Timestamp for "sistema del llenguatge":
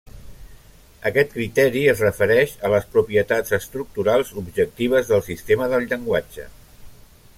5.29-6.49